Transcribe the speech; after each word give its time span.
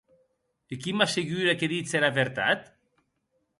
E 0.73 0.77
qui 0.85 0.93
m'assegure 1.01 1.55
que 1.59 1.71
ditz 1.75 1.95
era 2.01 2.11
vertat? 2.19 2.67